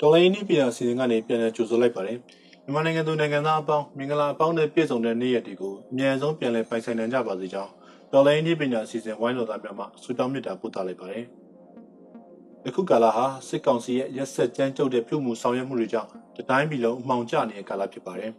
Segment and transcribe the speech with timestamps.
[0.00, 2.18] တော်လိုင်းနီးပြည်တော်စီစဉ်ကနေပြန်လည်ကြိုဆိုလိုက်ပါတယ်
[2.64, 7.70] မြန်မာနိုင်ငံသူနိုင်ငံသားအပေါင်းမင်္ဂလာအပေါင်းနဲ့ပြည့်စုံတဲ့နေ့ရက်တွေကိုအမြန်ဆုံးပြန်လည်ပိုင်ဆိုင်နိုင်ကြပါစေကြောင်း
[8.12, 11.24] တော်လိုင်းနီးပြည်တော်စီစဉ်ဝိုင်းတော်သားများမှဆုတောင်းမေတ္တာပို့သလိုက်ပါတယ်
[12.66, 18.32] အခုကာလဟာစစ်ကောင်စီရဲ့ရက်ဆက်ကြမ်းကြုတ်တဲ့ပြုမှုဆောင်ရွက်မှုတွေကြောင့်တတိုင်းပြည်လုံးအမှောင်ကျနေတဲ့ကာလဖြစ်ပါတယ်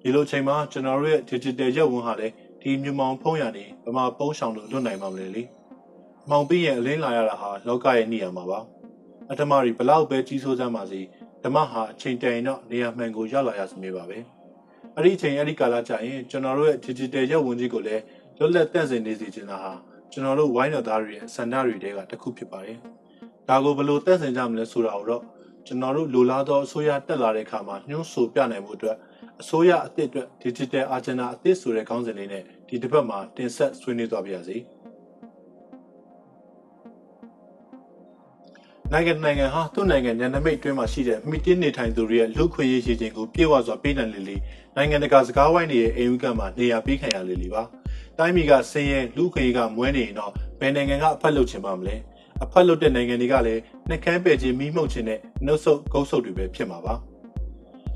[0.00, 5.42] ဒီလိုချိန်မှာကျွန်တော်တို့ရဲ့ digital ရုပ်ဝန်ဟာလည်းဒီမြူမောင်ဖုံးရနေဗမာပုံးဆောင်လို့လွတ်နိုင်မှာမလဲလေ
[6.30, 8.60] မောင်ပြီးရင်အလင်းလာရတာဟာလောကရဲ့နေရာမှာပါ
[9.32, 11.00] အတ္တမတွေဘလောက်ပဲကြီးစိုးစမ်းပါစေ
[11.44, 14.18] ဓမ္မဟာအချိန်တန်ရင်တော့နေရာမှန်ကိုရောက်လာရစမြဲပါပဲ
[14.96, 18.02] အဲ့ဒီအချိန်အဲ့ဒီကာလကြာရင်ကျွန်တော်တို့ရဲ့ digital ရုပ်ဝန်ကြီးကိုလည်း
[18.38, 19.72] လွတ်လပ်တန့်စင်နေစေချင်တာဟာ
[20.12, 22.78] ကျွန်တော်တို့ဝိုင်းတော်သားတွေရဲ့ဆန္ဒတွေတဲကတစ်ခုဖြစ်ပါတယ်
[23.48, 25.22] ဒါကိုဘယ်လိုတန့်စင်ကြမလဲဆိုတာကိုတော့
[25.66, 28.96] ကျွန်တော်တို့လိုလားသောအစိုးရတက်လာတဲ့အခါမှာညှို့ဆိုပြနိုင်မှုအတွက်
[29.40, 34.58] အစိုးရအသစ်အတွက် digital agenda အသစ်ဆိုတဲ့ခေါင်းစဉ်လေးနဲ့ဒီတစ်ပတ်မှာတင်ဆက်ဆွေးနွေးသွားပါရစေ။
[38.94, 44.36] နိုင်ငံနိုင်ငံဟာသူ့နိုင်ငံညနမိတ်တွင်းမှာရှိတဲ့မိတင်းနေထိုင်သူတွေရဲ့လူခွင့်ရေးရည်ချင်းကိုပြေဝစွာပေးနိုင်လေလေ
[44.76, 47.62] နိုင်ငံတကာစကားဝိုင်းတွေရဲ့အိမ်ဥကမှာနေရာပေးခံရလေလေပါ
[48.18, 51.96] တိုင်းပြည်ကဆင်းရဲလူခွင့်ရေးကမွဲနေရင်တော့ဘယ်နိုင်ငံကအဖက်လုပ်ချင်ပါမလဲ
[52.42, 56.94] အဖက်လုပ်တဲ့နိုင်ငံတွေကလည်းနှကန်းပယ်ခြင်းမိမှုခြင်းနဲ့နှုတ်ဆုပ်ဂုတ်ဆုပ်တွေပဲဖြစ်မှာပါ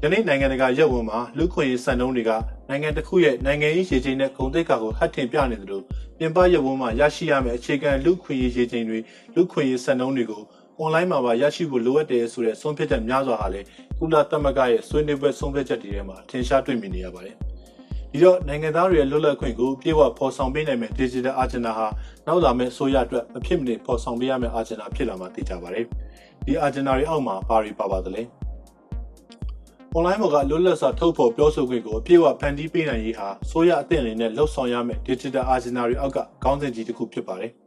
[0.02, 2.30] ယနေ့နိုင်ငံတကာရပ်ဝန်မှာလူခွင့်ရေးစံနှုန်းတွေက
[2.69, 5.84] နိုင်ငံတစ်ခုရဲ့နိုင်ငံရေးရည်ချင်းနဲ့ဂုဏ်သိက္ခာကိုဟတ်ထင်ပြနေတယ်လို့
[6.19, 8.98] ပြင်ပရပ်ဝန်မှာရရှိရမယ့်အခြေခံလူခွင့်ရေးရည်ချင်းတွေ
[9.34, 10.42] လူခွင့်ရေးစံနှုန်းတွေကို
[10.83, 13.67] online မှာပါရရှိဖို့လိုအပ်တယ်ဆိုတဲ့ဆုံးဖြတ်ချက်များစွာဟာလည်း
[13.99, 17.37] ကုလသမဂ္ဂရဲ့ဆွေးနွေးပွဲဆုံးဖြတ်ချက်တွေထဲမှာထင်ရှားတွေ့မြင်နေရပါတယ်။
[18.13, 21.86] ဒီတော့နိုင်ငံသားတွေရဲ့လွတ်လပ်ခွင့်ကိုပြေဝဖော်ဆောင်ပေးနိုင်မယ့် digital agenda ဟာ
[22.27, 25.85] နောက်လာမယ့်ဆိုရအတွက်မဖြစ်မနေဖော်ဆောင်ပေးရမယ့် agenda ဖြစ်လာမှာသိကြပါတယ်။
[26.45, 28.23] ဒီ agenda တွေအောက်မှာဘာတွေပါပါသလဲ။
[29.97, 37.53] online ပေါ်ကလွတ်လပ်စွာထုတ်ဖော်ပြောဆိုခွင့်ကိုအပြည့်အဝဖန်တီးပေးနိုင်ရေးဟာဆိုရအသင့်အနေနဲ့လှုပ်ဆောင်ရမယ့် digital agenda တွေအောက်ကခေါင်းစဉ်ကြီးတစ်ခုဖြစ်ပါတယ်။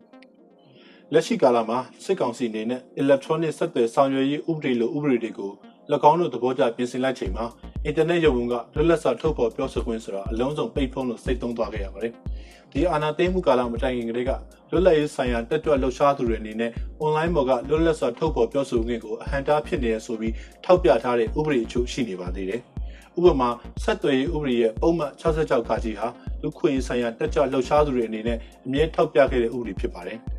[1.14, 5.52] လက်ရှိကာလမှာစစ်ကောင်စီအနေနဲ့ electronic ဆက်သွယ်ဆောင်ရွက်ရေးဥပဒေလိုဥပဒေတွေကို၎
[6.10, 7.46] င်းတို့သဘောကျပြင်ဆင်လိုက်ချိန်မှာ
[7.86, 12.14] အင်တာနက်ရုံကလွတ်လပ်စွာထုတ်ဖော်ပြောဆိုခွင့်ဆိုတာအလုံးစုံပိတ်ဖုံးလို့စိတ်သုံးသွားခဲ့ရပါတယ်။
[12.72, 14.32] ဒီအာဏာသိမ်းမှုကာလမတိုင်ခင်ကတည်းက
[14.72, 16.72] လွတ်လပ်ရေးဆိုင်ရာတက်ကြွလှုပ်ရှားသူတွေအနေနဲ့
[17.04, 20.34] online ပေါ်ကလွတ်လပ်စွာထုတ်ဖော်ပြောဆိုခွင့်ကိုအဟန့်တားဖြစ်နေရဆိုပြီး
[20.66, 22.62] ထောက်ပြထားတဲ့ဥပဒေအချို့ရှိနေပါသေးတယ်။
[23.18, 23.50] ဥပမာ
[23.84, 26.08] ဆက်သွယ်ရေးဥပဒေရဲ့ပုံမှန်66ခါကြီးဟာ
[26.42, 30.20] လူခွင့်ရေးဆိုင်ရာတက်ကြွလှုပ်ရှားသူတွေအနေနဲ့အမြဲထောက်ပြခဲ့တဲ့ဥပဒေဖြစ်ပါတယ်။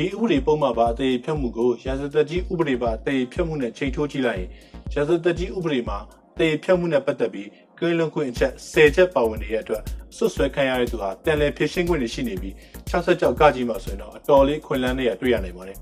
[0.00, 4.48] ဒီဥပဒေပုံမှန်ပါအသေးဖြတ်မှုကိုရာဇသက်ကြီးဥပဒေပါအသေးဖြတ်မှုနဲ့ချိန်ထိုးကြည့်လိုက်ရင်
[4.94, 5.98] ရာဇသက်ကြီးဥပဒေမှာ
[6.34, 7.48] အသေးဖြတ်မှုနဲ့ပတ်သက်ပြီး
[7.78, 9.82] ကင်းလွန်ခွင့်အချက်10ချက်ပါဝင်နေတဲ့အတွက်
[10.16, 12.54] ဆွဆွဲခံရတဲ့သူဟာတန်လည်ဖြစ်ရှင်းခွင့်တွေရှိနေပြီး
[12.90, 15.78] 66ကကြီးမှာဆိုရင်တော့အတော်လေးခွင့်လန်းနေရတွေ့ရနိုင်ပါတယ်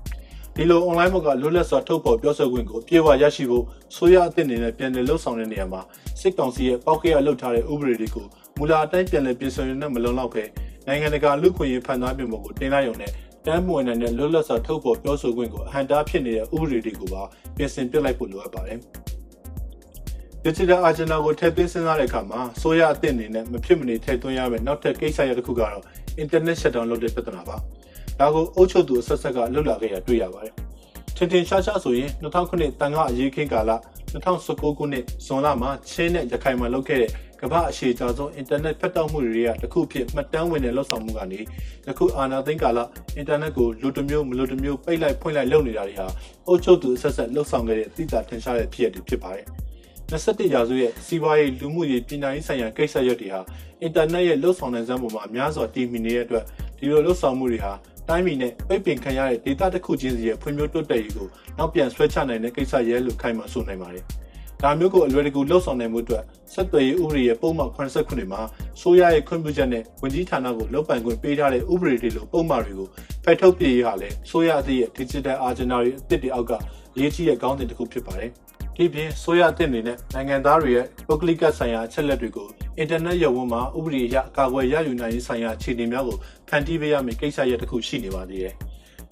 [0.55, 5.81] ဒီလို online ဘက်ကလွတ်လပ်စွာထုတ်ဖော်ပြောဆိုခွင့်ကိုပြေဝရရှိဖို့ဆိုရအသစ်အနေနဲ့ပြန်လည်လှုပ်ဆောင်တဲ့နေရာမှာ
[6.19, 8.25] စစ်ကောင်စီရဲ့ပောက်ကေရလှုပ်ထားတဲ့ဥပဒေတွေကို
[8.57, 10.43] မူလအတိုင်းပြန်လည်ပြင်ဆင်ရတဲ့မလုံလောက်ပဲ
[10.87, 13.11] နိုင်ငံတကာလူခွင့်ရေးဖန်သားပြင်ပေါ်ကိုတင်လိုက်ရုံနဲ့
[13.47, 17.23] တမ်းမွေနိုင်တဲ့လွတ်လပ်စွာထုတ်ဖော်ပြောဆိုခွင့်ကိုအဟန့်တားဖြစ်နေတဲ့ဥပဒေတွေကိုပါ
[17.57, 18.79] ပြင်ဆင်ပြစ်လိုက်ဖို့လိုအပ်ပါတယ်။
[20.45, 25.83] Digital Agenda ကိုထည့်သွင်းစဉ်းစားတဲ့အခါမှာဆိုရအသင့်အနေနဲ့မဖြစ်မနေထည့်သွင်းရမယ့်နောက်ထပ်ကိစ္စရပ်တစ်ခုကတော့
[26.23, 27.55] Internet Shutdown လုပ်တဲ့ပြဿနာပါ။
[28.19, 30.53] ဒါကိုအုပ်ချုပ်သူအဆက်ဆက်ကလှုပ်လာခဲ့ရတွေ့ရပါတယ်။
[31.15, 33.71] ထင်ထင်ရှားရှားဆိုရင်2009တန်ကအရေးခင်းကာလ
[34.13, 37.11] 2019ခုနှစ်ဇွန်လမှာချင်းနဲ့ရခိုင်မှာလုပ်ခဲ့တဲ့
[37.41, 41.39] ကမ္ဘာအရှိကြာဆုံးအင်တာနက်ဖက်တောက်မှုတွေကတခုဖြစ်မှတ်တမ်းဝင်တဲ့လှုပ်ဆောင်မှုကနေ
[41.87, 42.79] ယခုအာဏာသိမ်းကာလ
[43.15, 46.07] အင်တာနက်ကိုလူတစ်မျိုးမလူတစ်မျိုးပိတ်လိုက်ဖွင့်လိုက်လုပ်နေတာတွေဟာ
[46.47, 49.45] အုပ်ချုပ်သူအဆက်ဆက်လှုပ်ဆောင်ခဲ့တဲ့သိတာထင်ရှားတဲ့ဖြစ်ရပ်တွေဖြစ်ပါတယ်။
[50.11, 53.41] 21ရာစုရဲ့စီးပွားရေးလူမှုရေးပညာရေးဆိုင်ရာကိစ္စရပ်တွေဟာ
[53.81, 56.43] အင်တာနက်ရဲ့လှုပ်ဆောင်နိုင်စမ်းပုံမှာအများစွာတည်မီနေတဲ့အတွက်
[56.77, 57.73] ဒီလိုလှုပ်ဆောင်မှုတွေဟာ
[58.09, 61.27] တိုင်းပြည်နဲ့ပိတ်ပင်ခံရတဲ့ဒေသတစ်ခုချင်းစီရဲ့ဖွံ့ဖြိုးတိုးတက်ရေးကို
[61.57, 64.05] နောက်ပြန်ဆွဲချနိုင်တဲ့ကိစ္စရဲလို့ခိုင်မာဆိုနိုင်ပါတယ်။
[64.61, 66.23] ဒါမျိုးကိုအလွယ်တကူလှုပ်ဆောင်နိုင်မှုအတွက်
[66.53, 68.41] ဆက်သွယ်ရေးဥပဒေရဲ့ပုံမှန်89မှာ
[68.81, 72.87] ဆိုရရဲ့ခွင့်ပြုချက်နဲ့ဝန်ကြီးဌာနကိုလုပ်ပိုင်ခွင့်ပေးထားတဲ့ဥပဒေတွေလိုပုံမှန်တွေကို
[73.23, 76.51] ဖယ်ထုတ်ပြရေးဟာလည်းဆိုရအသည့်ရဲ့ digital agenda တွေအသစ်တွေအောက်က
[76.99, 78.31] ရေးကြီးတဲ့ကောင်းတဲ့တစ်ခုဖြစ်ပါတယ်။
[78.75, 86.17] ဒီပြင်ဆိုရအသစ်အနေနဲ့နိုင်ငံသားတွေရဲ့ပုဂ္ဂလိကဆိုင်ရာအချက်လက်တွေကိုအင်တာနက်ရုံဝန်မှာဥပဒေအရအကာအကွယ်ရယူနိုင်ရေးဆိုင်ရာအခြေအနေများကို
[86.49, 88.55] ဖန်တီးပေးရမယ့်ကိစ္စရပ်တစ်ခုရှိနေပါသေးတယ်။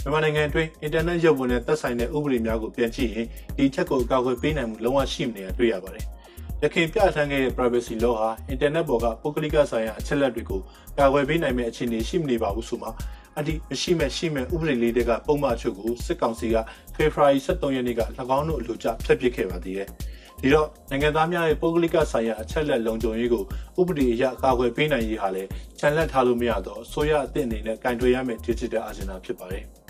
[0.05, 6.05] မြန်မာနိုင်ငံအတွင်းအင်တာနက်ရုပ်ဝန်နဲ့သက်ဆိုင်တဲ့ဥပဒေများကိုပြန်ကြည့်ရင်ဒီချက်ကိုအကာအကွယ်ပေးနိုင်မှုလုံးဝရှိမနေတာတွေ့ရပါတယ်။
[6.63, 10.61] ရခိုင်ပြဋ္ဌာန်းခဲ့တဲ့ privacy law ဟာအင်တာနက်ပေါ်ကပုဂ္ဂလိကဆိုင်ရာအချက်အလက်တွေကို
[10.99, 12.89] ကာကွယ်ပေးနိုင်မယ့်အခြေအနေရှိမနေပါဘူးဆိုမှ
[13.39, 16.55] အဒီမရှိမဲ့ရှိမဲ့ဥပဒေလေးတွေကပုံမှန်ချုပ်ကိုစစ်ကောင်စီက
[16.95, 18.01] ဖေဖော်ဝါရီ23ရက်နေ့က၎
[18.37, 19.87] င်းတို့အလို့ကြဖျက်ပစ်ခဲ့ပါသေးတယ်။
[20.41, 23.43] ဒီတော့နိုင်ငံသားများရဲ့ပုဂ္ဂလိကဆိုင်ရာအချက်လက်လုံခြုံရေးကို
[23.79, 25.49] ဥပဒေအရကာကွယ်ပေးနိုင်ရေးဟာလည်း
[25.79, 29.65] ခြံလက်ထားလို့မရတော့အစိုးရအသစ်အနေနဲ့ကင်တွယ်ရမယ့် digital agenda ဖြစ်ပါတယ်။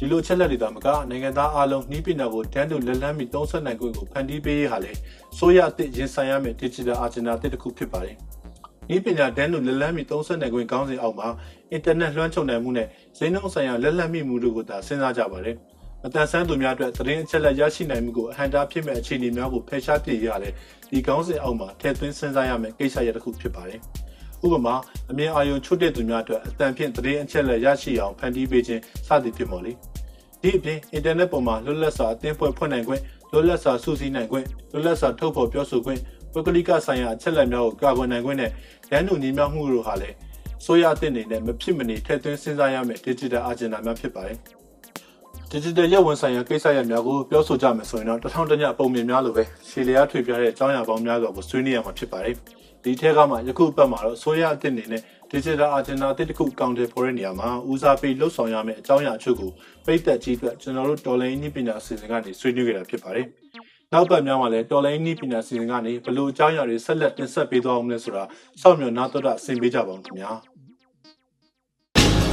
[0.00, 4.92] ဒီလိုချက်လက်တွေသာမကနိုင်ငံသားအလုံးနှီးပညာကိုတန်းတူလက်လန်းပြီးသုံးဆက်နိုင်ခွင့်ကိုဖန်တီးပေးရဟာလေ
[5.38, 8.16] ဆိုရအသစ်ရင်ဆိုင်ရမယ့် digital agenda တစ်ခုဖြစ်ပါတယ်။
[8.94, 11.28] ဤပညာတန်းတူလက်လန်းပြီးသုံးဆက်နိုင်ခွင့်ကောင်းစဉ်အောက်မှာ
[11.72, 15.56] အင်တာနက်လွှမ်းခြုံနိုင်မှုနဲ့ဈေးနှုန်းဆိုင်ရာလက်လန်းမိမှုတို့ကိုသာစဉ်းစားကြပါတယ်။
[16.06, 20.52] အတန်ဆန်းသူများအတွက်သတင်းအချက်အလက်ရရှိနိုင်မှုကိုအဟန့်တားဖြစ်မဲ့အခြေအနေများကိုဖယ်ရှားပြရတဲ့
[20.90, 23.80] ဒီကောင်းစဉ်အောက်မှာထည့်သွင်းစဉ်းစားရမယ့်ကိစ္စရပ်တစ်ခုဖြစ်ပါတယ်။
[24.44, 24.74] ဥပမာ
[25.10, 29.72] အမြင်အာရုံချွတ်တဲ့သူများအတွက်အတန်ဖြင့်သတင်းအချက်အလက်ရရှိအောင်ဖန်တီးပေးခြင်းစသည်ဖြစ်ပေါ်လေ။
[30.42, 33.02] ဒီအပြင်အင်တာနက်ပေါ်မှာလွတ်လပ်စွာအသင်းဖွဲ့ဖွင့်နိုင်ခွင့်
[33.32, 36.00] လွတ်လပ်စွာစုစည်းနိုင်ခွင့်လွတ်လပ်စွာထုတ်ဖော်ပြောဆိုခွင့်
[36.32, 38.50] ပုဂ္ဂလိကဆိုင်ရာအချက်အလက်များကိုကာကွယ်နိုင်ခွင့်နဲ့
[38.90, 40.16] ရန်သူညီမျှမှုတို့ဟာလည်း
[40.64, 44.38] ဆိုရတဲ့အနေနဲ့မဖြစ်မနေထည့်သွင်းစဉ်းစားရမယ့် digital agenda များဖြစ်ပါတယ်။
[45.52, 52.36] digital ရပ်ဝန်ဆိုင်ရာကိစ္စရပ်များကိုပြောဆိုကြမယ်ဆိုရင်တော့တထောင်တညပုံမြင်များလိုပဲရှေလျားထွေပြတဲ့အကြောင်းအရာပေါင်းများစွာကိုဆွေးနွေးရမှာဖြစ်ပါတယ်။
[52.84, 55.02] ဒီထက်ကမှယခုအပတ်မှာတော့ဆိုရအသစ်အနေနဲ့
[55.32, 59.50] digital agenda အသစ်တစ်ခုကောင်တယ်ဖော်တဲ့နေရာမှာဦးစားပေးလှုပ်ဆောင်ရမယ့်အကြောင်းအရာအချို့ကို
[59.86, 63.26] ပိတ်သက်ကြီးအတွက်ကျွန်တော်တို့တော်လိုင်းနည်းပညာအစီအစဉ်ကနေဆွေးနွေးခဲ့တာဖြစ်ပါတယ်။
[63.92, 68.22] နောက်ပတ်များမှာလည်းတော်လိုင်းနည်းပညာအစီအစဉ်ကနေဘလို့အကြောင်းအရာတွေဆက်လက်တင်ဆက်ပေးသွားအောင်လဲဆိုတာ
[68.60, 70.30] စောင့်မျှော်နားတော်တာဆင်ပေးကြပါဦးခင်ဗျာ။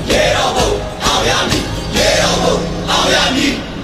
[0.09, 0.69] ရေတော်ဘုံ
[1.05, 1.63] အောင်ရမည်
[1.97, 2.55] ရေတော်ဘုံ
[2.89, 3.74] အောင်ရမည်